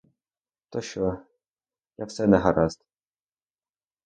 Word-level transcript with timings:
То 0.69 0.81
що, 0.81 1.17
а 1.99 2.03
все 2.03 2.27
негаразд. 2.27 2.85